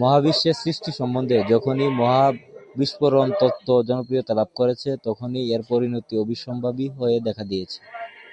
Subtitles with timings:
[0.00, 2.26] মহাবিশ্বের সৃষ্টি সম্বন্ধে যখনই মহা
[2.78, 7.78] বিস্ফোরণ তত্ত্ব জনপ্রিয়তা লাভ করেছে তখনই এর পরিণতি অবশ্যম্ভাবী হয়ে দেখা দিয়েছে।